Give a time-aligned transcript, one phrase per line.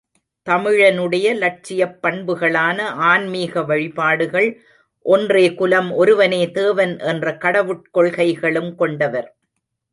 [0.47, 2.81] தமிழனுடைய லட்சியப் பண்புகளான
[3.09, 4.49] ஆன்மீக வழிபாடுகள்,
[5.05, 9.29] ஒன்றே குலம் ஒருவனே தேவன் என்ற கடவுட் கொள்கைகளும் கொண்டவர்.